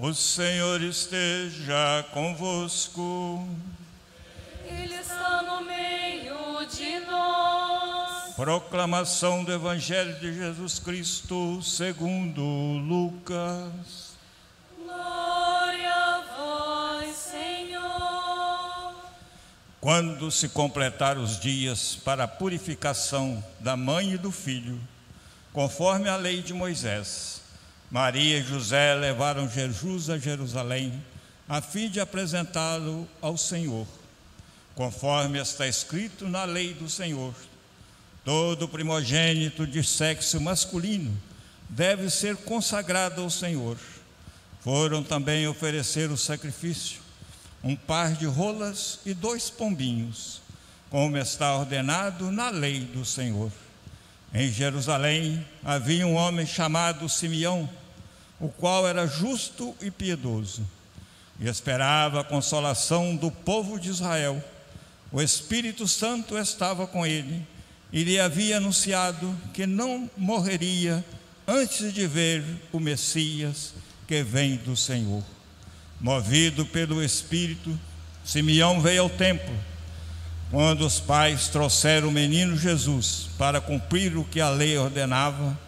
O 0.00 0.14
Senhor 0.14 0.80
esteja 0.80 2.06
convosco. 2.12 3.48
Ele 4.64 4.94
está 4.94 5.42
no 5.42 5.64
meio 5.64 6.64
de 6.66 7.00
nós. 7.00 8.32
Proclamação 8.36 9.42
do 9.42 9.52
Evangelho 9.52 10.14
de 10.20 10.32
Jesus 10.32 10.78
Cristo, 10.78 11.60
segundo 11.64 12.40
Lucas. 12.40 14.12
Glória 14.80 15.92
a 15.92 16.24
vós, 16.36 17.16
Senhor. 17.16 18.94
Quando 19.80 20.30
se 20.30 20.48
completaram 20.50 21.24
os 21.24 21.40
dias 21.40 21.96
para 21.96 22.22
a 22.22 22.28
purificação 22.28 23.42
da 23.58 23.76
mãe 23.76 24.12
e 24.12 24.18
do 24.18 24.30
filho, 24.30 24.78
conforme 25.52 26.08
a 26.08 26.14
lei 26.14 26.40
de 26.40 26.54
Moisés, 26.54 27.47
Maria 27.90 28.38
e 28.38 28.42
José 28.42 28.94
levaram 28.94 29.48
Jesus 29.48 30.10
a 30.10 30.18
Jerusalém, 30.18 31.02
a 31.48 31.62
fim 31.62 31.88
de 31.88 32.00
apresentá-lo 32.00 33.08
ao 33.22 33.38
Senhor, 33.38 33.86
conforme 34.74 35.38
está 35.38 35.66
escrito 35.66 36.28
na 36.28 36.44
lei 36.44 36.74
do 36.74 36.88
Senhor. 36.88 37.34
Todo 38.24 38.68
primogênito 38.68 39.66
de 39.66 39.82
sexo 39.82 40.38
masculino 40.38 41.16
deve 41.66 42.10
ser 42.10 42.36
consagrado 42.36 43.22
ao 43.22 43.30
Senhor. 43.30 43.78
Foram 44.60 45.02
também 45.02 45.48
oferecer 45.48 46.10
o 46.10 46.16
sacrifício, 46.16 47.00
um 47.64 47.74
par 47.74 48.12
de 48.12 48.26
rolas 48.26 49.00
e 49.06 49.14
dois 49.14 49.48
pombinhos, 49.48 50.42
como 50.90 51.16
está 51.16 51.56
ordenado 51.56 52.30
na 52.30 52.50
lei 52.50 52.80
do 52.80 53.02
Senhor. 53.02 53.50
Em 54.32 54.52
Jerusalém 54.52 55.44
havia 55.64 56.06
um 56.06 56.14
homem 56.14 56.44
chamado 56.44 57.08
Simeão, 57.08 57.68
o 58.40 58.48
qual 58.48 58.86
era 58.86 59.06
justo 59.06 59.74
e 59.80 59.90
piedoso, 59.90 60.66
e 61.40 61.48
esperava 61.48 62.20
a 62.20 62.24
consolação 62.24 63.16
do 63.16 63.30
povo 63.30 63.78
de 63.78 63.90
Israel. 63.90 64.42
O 65.10 65.20
Espírito 65.20 65.88
Santo 65.88 66.36
estava 66.36 66.86
com 66.86 67.06
ele 67.06 67.46
e 67.92 68.04
lhe 68.04 68.20
havia 68.20 68.58
anunciado 68.58 69.34
que 69.52 69.66
não 69.66 70.10
morreria 70.16 71.04
antes 71.46 71.92
de 71.92 72.06
ver 72.06 72.44
o 72.72 72.78
Messias 72.78 73.72
que 74.06 74.22
vem 74.22 74.56
do 74.56 74.76
Senhor. 74.76 75.22
Movido 76.00 76.66
pelo 76.66 77.02
Espírito, 77.02 77.78
Simeão 78.24 78.80
veio 78.80 79.02
ao 79.02 79.10
templo. 79.10 79.54
Quando 80.50 80.86
os 80.86 81.00
pais 81.00 81.48
trouxeram 81.48 82.08
o 82.08 82.12
menino 82.12 82.56
Jesus 82.56 83.28
para 83.36 83.60
cumprir 83.60 84.16
o 84.16 84.24
que 84.24 84.40
a 84.40 84.48
lei 84.50 84.76
ordenava, 84.76 85.58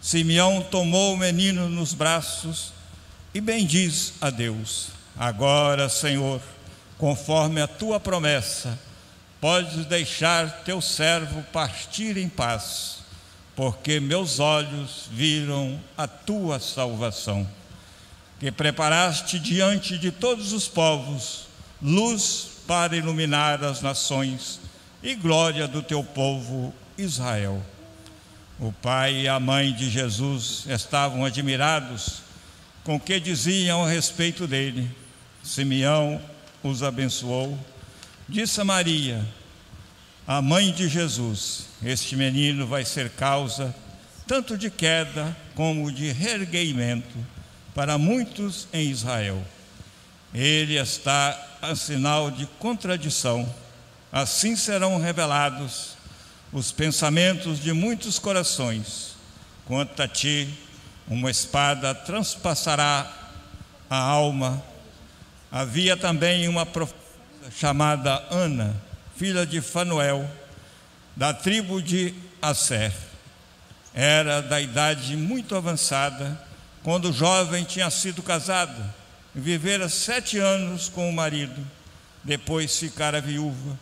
Simeão 0.00 0.62
tomou 0.62 1.14
o 1.14 1.16
menino 1.16 1.68
nos 1.68 1.92
braços 1.92 2.72
e 3.34 3.40
bendiz 3.40 4.14
a 4.20 4.30
Deus. 4.30 4.88
Agora, 5.16 5.88
Senhor, 5.88 6.40
conforme 6.96 7.60
a 7.60 7.66
tua 7.66 7.98
promessa, 7.98 8.78
podes 9.40 9.84
deixar 9.86 10.62
teu 10.64 10.80
servo 10.80 11.42
partir 11.52 12.16
em 12.16 12.28
paz, 12.28 12.98
porque 13.56 13.98
meus 14.00 14.38
olhos 14.38 15.08
viram 15.10 15.80
a 15.96 16.06
tua 16.06 16.60
salvação, 16.60 17.46
que 18.38 18.52
preparaste 18.52 19.38
diante 19.38 19.98
de 19.98 20.12
todos 20.12 20.52
os 20.52 20.68
povos 20.68 21.48
luz 21.80 22.48
para 22.66 22.96
iluminar 22.96 23.62
as 23.64 23.80
nações 23.80 24.60
e 25.02 25.14
glória 25.14 25.66
do 25.66 25.82
teu 25.82 26.02
povo 26.02 26.74
Israel. 26.96 27.62
O 28.60 28.72
pai 28.72 29.22
e 29.22 29.28
a 29.28 29.38
mãe 29.38 29.72
de 29.72 29.88
Jesus 29.88 30.64
estavam 30.68 31.24
admirados 31.24 32.22
com 32.82 32.96
o 32.96 33.00
que 33.00 33.20
diziam 33.20 33.84
a 33.84 33.88
respeito 33.88 34.48
dele. 34.48 34.90
Simeão 35.44 36.20
os 36.62 36.82
abençoou. 36.82 37.56
Disse 38.28 38.60
a 38.60 38.64
Maria, 38.64 39.24
a 40.26 40.42
mãe 40.42 40.72
de 40.72 40.88
Jesus: 40.88 41.66
Este 41.82 42.16
menino 42.16 42.66
vai 42.66 42.84
ser 42.84 43.10
causa 43.10 43.72
tanto 44.26 44.58
de 44.58 44.70
queda 44.70 45.36
como 45.54 45.92
de 45.92 46.10
reerguimento 46.10 47.16
para 47.74 47.96
muitos 47.96 48.66
em 48.72 48.90
Israel. 48.90 49.40
Ele 50.34 50.76
está 50.76 51.58
a 51.62 51.76
sinal 51.76 52.30
de 52.30 52.44
contradição. 52.58 53.48
Assim 54.10 54.56
serão 54.56 54.98
revelados 54.98 55.97
os 56.52 56.72
pensamentos 56.72 57.60
de 57.60 57.72
muitos 57.72 58.18
corações. 58.18 59.16
Quanto 59.66 60.02
a 60.02 60.08
ti, 60.08 60.48
uma 61.06 61.30
espada 61.30 61.94
transpassará 61.94 63.10
a 63.88 63.98
alma. 63.98 64.62
Havia 65.50 65.96
também 65.96 66.48
uma 66.48 66.64
profeta 66.64 66.98
chamada 67.56 68.26
Ana, 68.30 68.74
filha 69.16 69.46
de 69.46 69.60
Fanuel, 69.60 70.28
da 71.16 71.32
tribo 71.34 71.82
de 71.82 72.14
Asser. 72.40 72.92
Era 73.94 74.40
da 74.40 74.60
idade 74.60 75.16
muito 75.16 75.54
avançada, 75.54 76.46
quando 76.82 77.12
jovem 77.12 77.64
tinha 77.64 77.90
sido 77.90 78.22
casado, 78.22 78.82
vivera 79.34 79.88
sete 79.88 80.38
anos 80.38 80.88
com 80.88 81.08
o 81.08 81.12
marido, 81.12 81.66
depois 82.22 82.78
ficara 82.78 83.20
viúva 83.20 83.78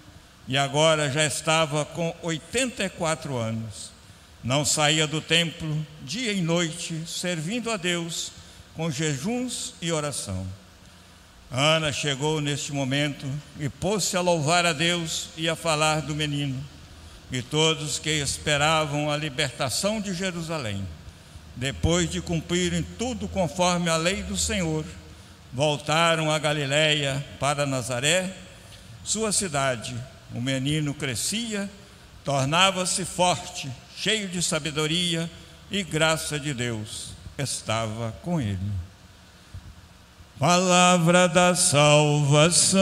e 0.49 0.57
agora 0.57 1.11
já 1.11 1.25
estava 1.25 1.85
com 1.85 2.15
84 2.23 3.37
anos. 3.37 3.91
Não 4.45 4.65
saía 4.65 5.07
do 5.07 5.21
templo 5.21 5.85
dia 6.03 6.33
e 6.33 6.41
noite, 6.41 7.03
servindo 7.07 7.71
a 7.71 7.77
Deus 7.77 8.31
com 8.75 8.91
jejuns 8.91 9.75
e 9.83 9.91
oração. 9.91 10.47
Ana 11.51 11.93
chegou 11.93 12.41
neste 12.41 12.73
momento 12.73 13.27
e 13.59 13.69
pôs-se 13.69 14.17
a 14.17 14.21
louvar 14.21 14.65
a 14.65 14.73
Deus 14.73 15.31
e 15.37 15.49
a 15.49 15.57
falar 15.57 16.03
do 16.03 16.15
menino. 16.15 16.63
E 17.33 17.43
todos 17.43 17.99
que 17.99 18.11
esperavam 18.11 19.11
a 19.11 19.17
libertação 19.17 20.01
de 20.01 20.15
Jerusalém, 20.15 20.87
depois 21.57 22.09
de 22.09 22.21
cumprirem 22.21 22.87
tudo 22.97 23.27
conforme 23.27 23.91
a 23.91 23.97
lei 23.97 24.23
do 24.23 24.37
Senhor, 24.37 24.85
voltaram 25.53 26.31
a 26.31 26.39
Galiléia 26.39 27.25
para 27.41 27.67
Nazaré, 27.67 28.33
sua 29.03 29.33
cidade 29.33 29.97
o 30.37 30.41
menino 30.41 30.93
crescia, 30.93 31.71
tornava-se 32.23 33.05
forte, 33.07 33.71
cheio 33.97 34.29
de 34.29 34.43
sabedoria 34.43 35.31
e 35.71 35.83
graça 35.83 36.39
de 36.39 36.53
Deus 36.53 37.17
estava 37.39 38.13
com 38.23 38.39
ele. 38.41 38.59
Palavra 40.39 41.27
da 41.27 41.55
salvação. 41.55 42.77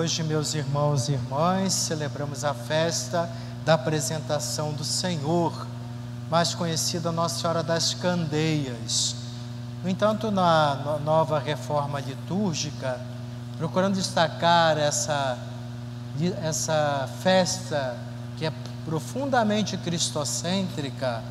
Hoje, 0.00 0.22
meus 0.22 0.54
irmãos 0.54 1.10
e 1.10 1.12
irmãs, 1.12 1.74
celebramos 1.74 2.42
a 2.42 2.54
festa 2.54 3.28
da 3.66 3.74
apresentação 3.74 4.72
do 4.72 4.82
Senhor, 4.82 5.66
mais 6.30 6.54
conhecida 6.54 7.12
Nossa 7.12 7.38
Senhora 7.38 7.62
das 7.62 7.92
Candeias. 7.92 9.14
No 9.84 9.90
entanto, 9.90 10.30
na 10.30 10.74
no- 10.76 11.00
nova 11.00 11.38
reforma 11.38 12.00
litúrgica, 12.00 12.98
procurando 13.58 13.96
destacar 13.96 14.78
essa, 14.78 15.36
essa 16.42 17.06
festa 17.22 17.94
que 18.38 18.46
é 18.46 18.52
profundamente 18.86 19.76
cristocêntrica, 19.76 21.22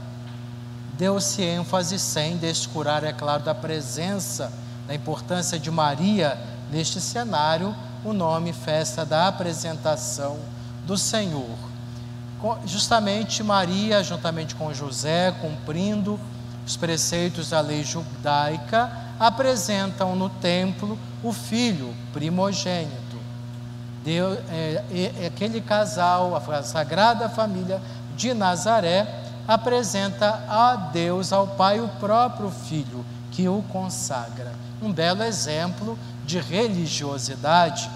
deu-se 0.95 1.41
ênfase 1.41 1.97
sem 1.97 2.38
descurar, 2.38 3.03
é 3.03 3.13
claro, 3.13 3.41
da 3.41 3.55
presença, 3.55 4.53
da 4.85 4.94
importância 4.94 5.57
de 5.57 5.71
Maria 5.71 6.38
neste 6.69 7.01
cenário, 7.01 7.75
o 8.03 8.13
nome 8.13 8.53
Festa 8.53 9.05
da 9.05 9.27
Apresentação 9.27 10.37
do 10.85 10.97
Senhor. 10.97 11.57
Justamente 12.65 13.43
Maria, 13.43 14.03
juntamente 14.03 14.55
com 14.55 14.73
José, 14.73 15.33
cumprindo 15.41 16.19
os 16.65 16.77
preceitos 16.77 17.49
da 17.49 17.59
lei 17.59 17.83
judaica, 17.83 18.91
apresentam 19.19 20.15
no 20.15 20.29
templo 20.29 20.97
o 21.21 21.33
filho 21.33 21.93
primogênito. 22.13 23.17
Deus, 24.03 24.39
é, 24.49 24.83
é, 25.21 25.27
aquele 25.27 25.59
casal, 25.59 26.35
a 26.35 26.63
Sagrada 26.63 27.27
Família 27.27 27.81
de 28.15 28.33
Nazaré, 28.33 29.05
apresenta 29.47 30.43
a 30.47 30.75
Deus, 30.75 31.33
ao 31.33 31.47
Pai, 31.47 31.81
o 31.81 31.87
próprio 31.99 32.49
Filho, 32.49 33.03
que 33.31 33.49
o 33.49 33.63
consagra. 33.69 34.53
Um 34.81 34.91
belo 34.91 35.23
exemplo 35.23 35.97
de 36.25 36.39
religiosidade, 36.39 37.89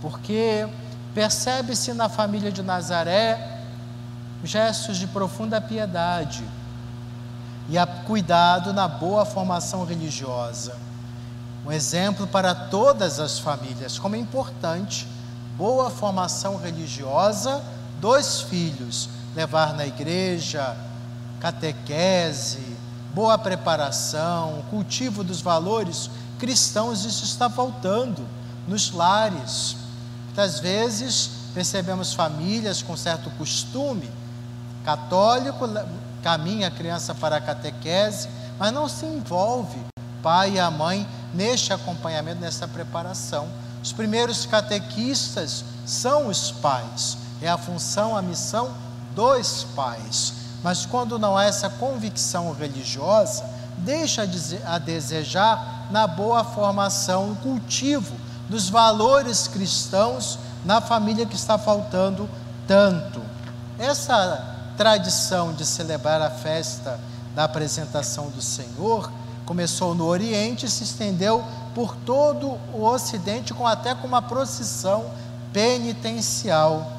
porque 0.00 0.66
percebe-se 1.14 1.92
na 1.92 2.08
família 2.08 2.50
de 2.50 2.62
Nazaré 2.62 3.58
gestos 4.42 4.96
de 4.96 5.06
profunda 5.06 5.60
piedade 5.60 6.44
e 7.68 7.78
a 7.78 7.86
cuidado 7.86 8.72
na 8.72 8.88
boa 8.88 9.24
formação 9.24 9.84
religiosa. 9.84 10.76
Um 11.66 11.70
exemplo 11.70 12.26
para 12.26 12.54
todas 12.54 13.20
as 13.20 13.38
famílias, 13.38 13.98
como 13.98 14.16
é 14.16 14.18
importante 14.18 15.06
boa 15.56 15.90
formação 15.90 16.56
religiosa 16.56 17.62
dos 18.00 18.40
filhos, 18.40 19.10
levar 19.36 19.74
na 19.74 19.86
igreja, 19.86 20.74
catequese, 21.38 22.76
boa 23.14 23.36
preparação, 23.36 24.62
cultivo 24.70 25.22
dos 25.22 25.42
valores 25.42 26.10
cristãos, 26.40 27.04
isso 27.04 27.24
está 27.24 27.48
faltando 27.50 28.26
nos 28.66 28.90
lares. 28.90 29.76
Muitas 30.24 30.58
vezes 30.58 31.30
percebemos 31.52 32.14
famílias 32.14 32.82
com 32.82 32.96
certo 32.96 33.30
costume 33.32 34.10
católico, 34.84 35.68
caminha 36.22 36.68
a 36.68 36.70
criança 36.70 37.14
para 37.14 37.36
a 37.36 37.40
catequese, 37.40 38.28
mas 38.58 38.72
não 38.72 38.88
se 38.88 39.04
envolve 39.04 39.78
pai 40.22 40.52
e 40.52 40.60
a 40.60 40.70
mãe 40.70 41.06
neste 41.34 41.72
acompanhamento, 41.72 42.40
nessa 42.40 42.66
preparação. 42.66 43.48
Os 43.82 43.92
primeiros 43.92 44.46
catequistas 44.46 45.64
são 45.86 46.28
os 46.28 46.50
pais, 46.50 47.16
é 47.40 47.48
a 47.48 47.58
função, 47.58 48.16
a 48.16 48.22
missão 48.22 48.74
dos 49.14 49.64
pais. 49.74 50.34
Mas 50.62 50.84
quando 50.84 51.18
não 51.18 51.36
há 51.36 51.44
essa 51.44 51.70
convicção 51.70 52.52
religiosa, 52.52 53.44
deixa 53.78 54.28
a 54.66 54.78
desejar 54.78 55.79
na 55.90 56.06
boa 56.06 56.44
formação, 56.44 57.28
no 57.28 57.36
cultivo 57.36 58.14
dos 58.48 58.68
valores 58.68 59.46
cristãos 59.46 60.38
na 60.64 60.80
família 60.80 61.24
que 61.24 61.36
está 61.36 61.56
faltando 61.56 62.28
tanto. 62.66 63.20
Essa 63.78 64.72
tradição 64.76 65.52
de 65.52 65.64
celebrar 65.64 66.20
a 66.20 66.30
festa 66.30 66.98
da 67.34 67.44
apresentação 67.44 68.28
do 68.28 68.42
Senhor 68.42 69.10
começou 69.46 69.94
no 69.94 70.04
Oriente 70.04 70.66
e 70.66 70.70
se 70.70 70.84
estendeu 70.84 71.44
por 71.74 71.96
todo 71.96 72.58
o 72.74 72.82
Ocidente, 72.84 73.54
com 73.54 73.66
até 73.66 73.94
com 73.94 74.06
uma 74.06 74.20
procissão 74.20 75.10
penitencial. 75.52 76.90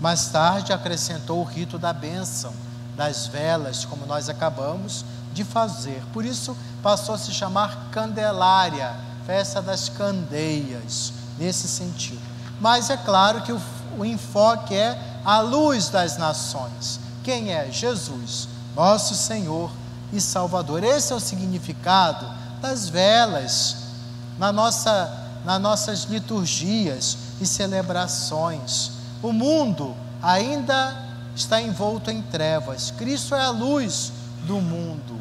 Mais 0.00 0.28
tarde 0.28 0.72
acrescentou 0.72 1.40
o 1.40 1.44
rito 1.44 1.78
da 1.78 1.92
bênção, 1.92 2.52
das 2.96 3.26
velas, 3.26 3.84
como 3.84 4.06
nós 4.06 4.28
acabamos 4.28 5.04
de 5.32 5.44
fazer. 5.44 6.02
Por 6.12 6.24
isso 6.24 6.56
passou 6.82 7.14
a 7.14 7.18
se 7.18 7.32
chamar 7.32 7.88
Candelária, 7.90 8.94
festa 9.26 9.62
das 9.62 9.88
candeias, 9.88 11.12
nesse 11.38 11.68
sentido. 11.68 12.20
Mas 12.60 12.90
é 12.90 12.96
claro 12.96 13.42
que 13.42 13.52
o, 13.52 13.60
o 13.98 14.04
enfoque 14.04 14.74
é 14.74 14.98
a 15.24 15.40
luz 15.40 15.88
das 15.88 16.16
nações. 16.16 17.00
Quem 17.22 17.52
é? 17.52 17.70
Jesus, 17.70 18.48
nosso 18.74 19.14
Senhor 19.14 19.70
e 20.12 20.20
Salvador. 20.20 20.82
Esse 20.82 21.12
é 21.12 21.16
o 21.16 21.20
significado 21.20 22.26
das 22.60 22.88
velas 22.88 23.76
na 24.38 24.52
nossa, 24.52 25.28
nas 25.44 25.60
nossas 25.60 26.04
liturgias 26.04 27.16
e 27.40 27.46
celebrações. 27.46 28.92
O 29.22 29.32
mundo 29.32 29.94
ainda 30.22 30.96
está 31.34 31.60
envolto 31.60 32.10
em 32.10 32.22
trevas. 32.22 32.90
Cristo 32.90 33.34
é 33.34 33.40
a 33.40 33.50
luz 33.50 34.12
do 34.46 34.60
mundo. 34.60 35.19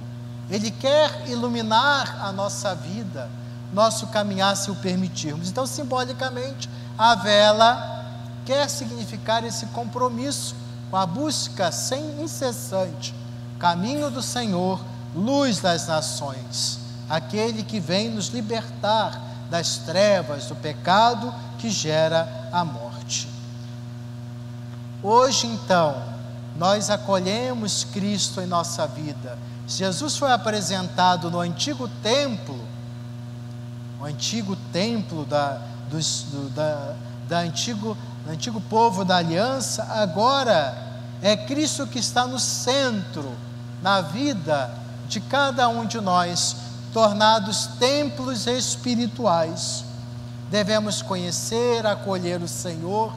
Ele 0.49 0.71
quer 0.71 1.29
iluminar 1.29 2.25
a 2.25 2.31
nossa 2.31 2.73
vida, 2.73 3.29
nosso 3.71 4.07
caminhar, 4.07 4.55
se 4.57 4.71
o 4.71 4.75
permitirmos. 4.75 5.49
Então, 5.49 5.67
simbolicamente, 5.67 6.69
a 6.97 7.15
vela 7.15 8.05
quer 8.45 8.69
significar 8.69 9.43
esse 9.43 9.67
compromisso 9.67 10.55
com 10.89 10.97
a 10.97 11.05
busca 11.05 11.71
sem 11.71 12.21
incessante, 12.21 13.13
caminho 13.59 14.09
do 14.09 14.21
Senhor, 14.21 14.79
luz 15.15 15.59
das 15.59 15.87
nações 15.87 16.79
aquele 17.09 17.63
que 17.63 17.79
vem 17.79 18.09
nos 18.09 18.27
libertar 18.27 19.19
das 19.49 19.77
trevas, 19.79 20.45
do 20.45 20.55
pecado 20.55 21.33
que 21.57 21.69
gera 21.69 22.49
a 22.53 22.63
morte. 22.63 23.27
Hoje, 25.01 25.47
então, 25.47 26.01
nós 26.55 26.89
acolhemos 26.89 27.83
Cristo 27.83 28.39
em 28.39 28.45
nossa 28.45 28.85
vida. 28.85 29.37
Jesus 29.69 30.17
foi 30.17 30.31
apresentado 30.31 31.29
no 31.29 31.39
antigo 31.39 31.87
templo, 32.01 32.59
o 34.01 34.05
antigo 34.05 34.55
templo 34.73 35.23
da, 35.25 35.61
dos, 35.91 36.23
do, 36.23 36.49
da, 36.49 36.95
da 37.27 37.39
antigo, 37.41 37.95
do 38.25 38.31
antigo 38.31 38.59
povo 38.61 39.05
da 39.05 39.17
aliança, 39.17 39.83
agora 39.83 40.75
é 41.21 41.37
Cristo 41.37 41.85
que 41.85 41.99
está 41.99 42.25
no 42.25 42.39
centro, 42.39 43.31
na 43.79 44.01
vida 44.01 44.73
de 45.07 45.21
cada 45.21 45.69
um 45.69 45.85
de 45.85 46.01
nós 46.01 46.55
tornados 46.91 47.67
templos 47.79 48.47
espirituais. 48.47 49.85
Devemos 50.49 51.03
conhecer, 51.03 51.85
acolher 51.85 52.41
o 52.41 52.47
Senhor, 52.47 53.13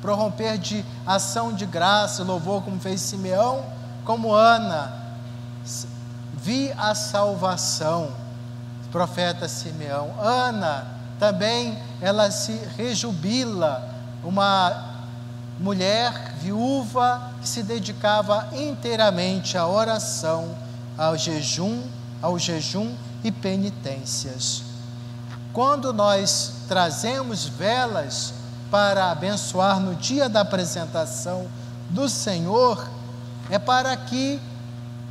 prorromper 0.00 0.56
de 0.56 0.82
ação 1.06 1.52
de 1.52 1.66
graça, 1.66 2.22
louvor, 2.24 2.62
como 2.62 2.80
fez 2.80 3.02
Simeão, 3.02 3.62
como 4.06 4.32
Ana. 4.32 4.97
Vi 6.34 6.72
a 6.76 6.94
salvação, 6.94 8.10
profeta 8.90 9.48
Simeão. 9.48 10.14
Ana 10.20 10.86
também, 11.18 11.76
ela 12.00 12.30
se 12.30 12.52
rejubila, 12.76 13.94
uma 14.22 14.96
mulher 15.58 16.34
viúva 16.40 17.32
que 17.40 17.48
se 17.48 17.62
dedicava 17.62 18.48
inteiramente 18.52 19.58
à 19.58 19.66
oração, 19.66 20.54
ao 20.96 21.16
jejum 21.16 21.82
ao 22.22 22.38
jejum 22.38 22.94
e 23.22 23.30
penitências. 23.30 24.62
Quando 25.52 25.92
nós 25.92 26.52
trazemos 26.68 27.46
velas 27.46 28.34
para 28.70 29.10
abençoar 29.10 29.80
no 29.80 29.94
dia 29.94 30.28
da 30.28 30.40
apresentação 30.40 31.46
do 31.90 32.08
Senhor, 32.08 32.88
é 33.50 33.58
para 33.58 33.96
que 33.96 34.40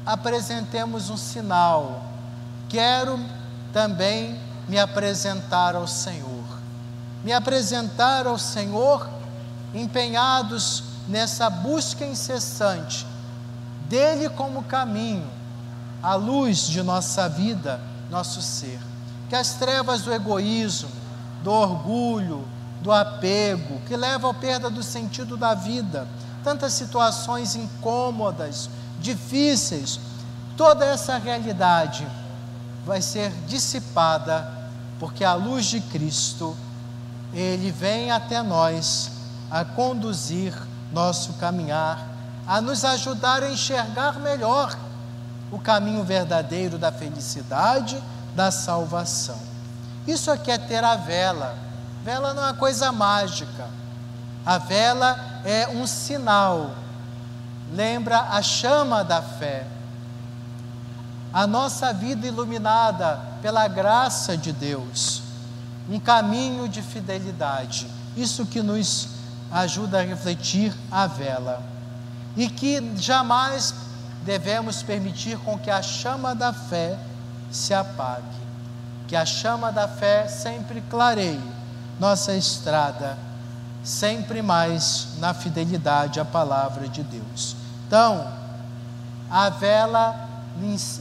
apresentemos 0.07 1.09
um 1.09 1.17
sinal. 1.17 2.01
Quero 2.69 3.19
também 3.73 4.39
me 4.65 4.79
apresentar 4.79 5.75
ao 5.75 5.85
Senhor. 5.85 6.45
Me 7.25 7.33
apresentar 7.33 8.25
ao 8.25 8.39
Senhor 8.39 9.09
empenhados 9.73 10.83
nessa 11.09 11.49
busca 11.49 12.05
incessante 12.05 13.05
dele 13.89 14.29
como 14.29 14.63
caminho, 14.63 15.27
a 16.01 16.15
luz 16.15 16.67
de 16.67 16.81
nossa 16.81 17.27
vida, 17.27 17.81
nosso 18.09 18.41
ser. 18.41 18.79
Que 19.27 19.35
as 19.35 19.55
trevas 19.55 20.03
do 20.03 20.13
egoísmo, 20.13 20.89
do 21.43 21.51
orgulho, 21.51 22.47
do 22.81 22.93
apego, 22.93 23.81
que 23.87 23.95
levam 23.95 24.31
à 24.31 24.33
perda 24.33 24.69
do 24.69 24.83
sentido 24.83 25.35
da 25.35 25.53
vida, 25.53 26.07
tantas 26.43 26.73
situações 26.73 27.55
incômodas, 27.55 28.69
difíceis, 28.99 29.99
toda 30.55 30.85
essa 30.85 31.17
realidade 31.17 32.07
vai 32.85 33.01
ser 33.01 33.31
dissipada, 33.47 34.51
porque 34.99 35.23
a 35.23 35.33
luz 35.33 35.65
de 35.65 35.81
Cristo, 35.81 36.55
ele 37.33 37.71
vem 37.71 38.11
até 38.11 38.41
nós 38.41 39.11
a 39.51 39.63
conduzir 39.63 40.53
nosso 40.91 41.33
caminhar, 41.33 42.07
a 42.47 42.61
nos 42.61 42.85
ajudar 42.85 43.43
a 43.43 43.51
enxergar 43.51 44.19
melhor 44.19 44.77
o 45.51 45.59
caminho 45.59 46.03
verdadeiro 46.03 46.77
da 46.77 46.91
felicidade, 46.91 48.01
da 48.35 48.51
salvação. 48.51 49.39
Isso 50.07 50.31
aqui 50.31 50.51
é 50.51 50.57
ter 50.57 50.83
a 50.83 50.95
vela. 50.95 51.57
Vela 52.03 52.33
não 52.33 52.43
é 52.43 52.45
uma 52.47 52.53
coisa 52.53 52.91
mágica. 52.91 53.67
A 54.45 54.57
vela 54.57 55.41
é 55.43 55.67
um 55.67 55.85
sinal. 55.85 56.71
Lembra 57.71 58.19
a 58.19 58.41
chama 58.41 59.03
da 59.03 59.21
fé. 59.21 59.65
A 61.33 61.45
nossa 61.45 61.93
vida 61.93 62.25
iluminada 62.25 63.19
pela 63.41 63.67
graça 63.67 64.37
de 64.37 64.51
Deus. 64.51 65.21
Um 65.89 65.99
caminho 65.99 66.67
de 66.67 66.81
fidelidade. 66.81 67.87
Isso 68.15 68.45
que 68.45 68.61
nos 68.61 69.09
ajuda 69.51 69.99
a 69.99 70.03
refletir 70.03 70.73
a 70.91 71.07
vela. 71.07 71.61
E 72.35 72.49
que 72.49 72.93
jamais 72.97 73.73
devemos 74.23 74.83
permitir 74.83 75.37
com 75.39 75.57
que 75.57 75.69
a 75.69 75.81
chama 75.81 76.35
da 76.35 76.51
fé 76.51 76.97
se 77.49 77.73
apague, 77.73 78.25
que 79.07 79.15
a 79.15 79.25
chama 79.25 79.71
da 79.71 79.87
fé 79.87 80.27
sempre 80.27 80.81
clareie 80.89 81.41
nossa 81.99 82.35
estrada, 82.35 83.17
sempre 83.87 84.41
mais 84.41 85.07
na 85.17 85.33
fidelidade 85.33 86.19
à 86.19 86.25
palavra 86.25 86.89
de 86.89 87.01
Deus. 87.03 87.55
Então, 87.87 88.27
a 89.31 89.49
vela 89.49 90.27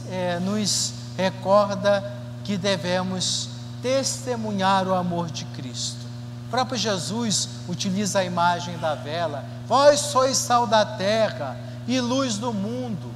é, 0.09 0.39
nos 0.39 0.93
recorda 1.17 2.01
que 2.45 2.57
devemos 2.57 3.49
testemunhar 3.81 4.87
o 4.87 4.95
amor 4.95 5.29
de 5.29 5.43
Cristo. 5.47 6.07
O 6.47 6.49
próprio 6.49 6.77
Jesus 6.77 7.49
utiliza 7.67 8.19
a 8.19 8.23
imagem 8.23 8.77
da 8.77 8.95
vela. 8.95 9.43
Vós 9.67 9.99
sois 9.99 10.37
sal 10.37 10.65
da 10.65 10.85
terra 10.85 11.57
e 11.85 11.99
luz 11.99 12.37
do 12.37 12.53
mundo. 12.53 13.11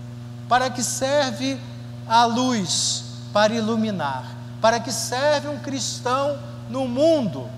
Para 0.49 0.69
que 0.69 0.83
serve 0.83 1.57
a 2.05 2.25
luz? 2.25 3.05
Para 3.31 3.53
iluminar. 3.53 4.25
Para 4.59 4.81
que 4.81 4.91
serve 4.91 5.47
um 5.47 5.59
cristão 5.59 6.37
no 6.69 6.85
mundo? 6.89 7.49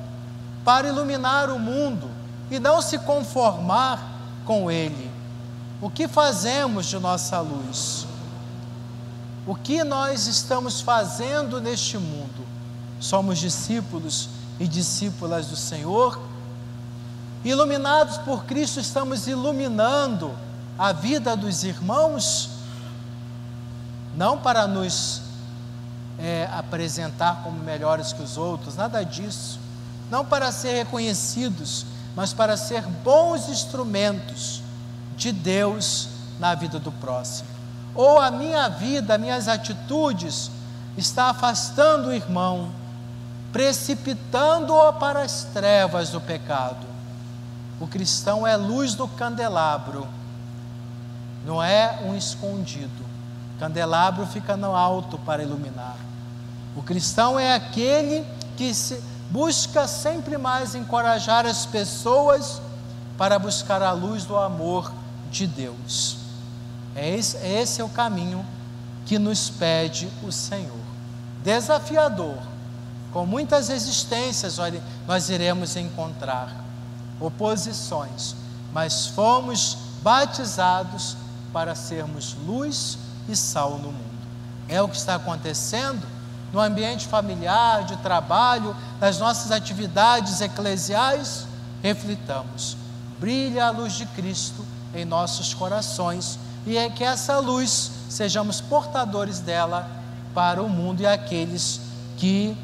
Para 0.63 0.87
iluminar 0.87 1.49
o 1.49 1.59
mundo 1.59 2.09
e 2.49 2.59
não 2.59 2.81
se 2.81 2.99
conformar 2.99 4.11
com 4.45 4.69
ele. 4.69 5.11
O 5.81 5.89
que 5.89 6.07
fazemos 6.07 6.85
de 6.85 6.97
nossa 6.99 7.39
luz? 7.39 8.05
O 9.45 9.55
que 9.55 9.83
nós 9.83 10.27
estamos 10.27 10.79
fazendo 10.79 11.59
neste 11.59 11.97
mundo? 11.97 12.45
Somos 12.99 13.39
discípulos 13.39 14.29
e 14.59 14.67
discípulas 14.67 15.47
do 15.47 15.57
Senhor? 15.57 16.17
Iluminados 17.43 18.17
por 18.19 18.45
Cristo, 18.45 18.79
estamos 18.79 19.27
iluminando 19.27 20.33
a 20.79 20.93
vida 20.93 21.35
dos 21.35 21.65
irmãos? 21.65 22.49
Não 24.15 24.37
para 24.37 24.65
nos 24.65 25.21
é, 26.17 26.47
apresentar 26.53 27.43
como 27.43 27.59
melhores 27.59 28.13
que 28.13 28.21
os 28.21 28.37
outros, 28.37 28.77
nada 28.77 29.03
disso. 29.03 29.59
Não 30.09 30.25
para 30.25 30.51
ser 30.51 30.73
reconhecidos, 30.73 31.85
mas 32.15 32.33
para 32.33 32.55
ser 32.57 32.83
bons 33.03 33.49
instrumentos 33.49 34.61
de 35.15 35.31
Deus 35.31 36.09
na 36.39 36.53
vida 36.55 36.79
do 36.79 36.91
próximo 36.91 37.53
ou 37.95 38.19
a 38.19 38.31
minha 38.31 38.67
vida, 38.69 39.17
minhas 39.17 39.47
atitudes, 39.47 40.49
está 40.97 41.29
afastando 41.29 42.09
o 42.09 42.13
irmão, 42.13 42.71
precipitando-o 43.51 44.93
para 44.93 45.21
as 45.21 45.43
trevas 45.45 46.09
do 46.09 46.19
pecado. 46.19 46.85
O 47.79 47.87
cristão 47.87 48.47
é 48.47 48.55
luz 48.55 48.95
do 48.95 49.07
candelabro, 49.07 50.07
não 51.45 51.61
é 51.61 51.99
um 52.03 52.15
escondido. 52.15 53.13
Candelabro 53.59 54.25
fica 54.25 54.57
no 54.57 54.75
alto 54.75 55.17
para 55.19 55.43
iluminar. 55.43 55.97
O 56.75 56.81
cristão 56.81 57.39
é 57.39 57.53
aquele 57.53 58.25
que 58.57 58.71
busca 59.33 59.87
sempre 59.87 60.37
mais 60.37 60.75
encorajar 60.75 61.43
as 61.47 61.65
pessoas 61.65 62.61
para 63.17 63.39
buscar 63.39 63.81
a 63.81 63.91
luz 63.91 64.25
do 64.25 64.37
amor 64.37 64.93
de 65.31 65.47
Deus. 65.47 66.17
É 66.95 67.09
esse, 67.09 67.37
esse 67.37 67.81
é 67.81 67.83
o 67.83 67.89
caminho 67.89 68.45
que 69.07 69.17
nos 69.17 69.49
pede 69.49 70.07
o 70.21 70.31
Senhor. 70.31 70.77
Desafiador, 71.43 72.37
com 73.11 73.25
muitas 73.25 73.69
resistências 73.69 74.57
nós 75.07 75.29
iremos 75.29 75.75
encontrar, 75.75 76.63
oposições, 77.19 78.35
mas 78.71 79.07
fomos 79.07 79.79
batizados 80.03 81.17
para 81.51 81.73
sermos 81.73 82.35
luz 82.45 82.99
e 83.27 83.35
sal 83.35 83.79
no 83.79 83.91
mundo. 83.91 84.27
É 84.69 84.79
o 84.79 84.87
que 84.87 84.95
está 84.95 85.15
acontecendo 85.15 86.12
no 86.53 86.61
ambiente 86.61 87.07
familiar, 87.07 87.83
de 87.83 87.97
trabalho, 87.97 88.75
nas 89.01 89.17
nossas 89.17 89.51
atividades 89.51 90.39
eclesiais. 90.39 91.47
Reflitamos, 91.81 92.77
brilha 93.19 93.65
a 93.65 93.71
luz 93.71 93.93
de 93.93 94.05
Cristo 94.05 94.63
em 94.93 95.03
nossos 95.03 95.53
corações 95.53 96.37
e 96.65 96.77
é 96.77 96.89
que 96.89 97.03
essa 97.03 97.39
luz 97.39 97.91
sejamos 98.07 98.61
portadores 98.61 99.39
dela 99.39 99.89
para 100.33 100.61
o 100.61 100.69
mundo 100.69 101.01
e 101.01 101.07
aqueles 101.07 101.81
que 102.17 102.55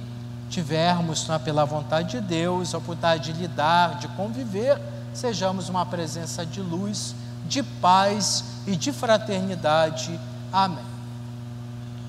tivermos 0.49 1.27
né, 1.27 1.37
pela 1.39 1.65
vontade 1.65 2.11
de 2.11 2.21
Deus, 2.21 2.73
a 2.73 2.77
oportunidade 2.77 3.33
de 3.33 3.41
lidar, 3.41 3.99
de 3.99 4.07
conviver, 4.09 4.79
sejamos 5.13 5.67
uma 5.67 5.85
presença 5.85 6.45
de 6.45 6.61
luz, 6.61 7.13
de 7.45 7.61
paz 7.61 8.43
e 8.65 8.75
de 8.75 8.91
fraternidade. 8.91 10.19
Amém. 10.51 10.98